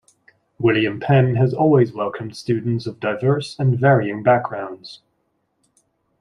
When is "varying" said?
3.79-4.23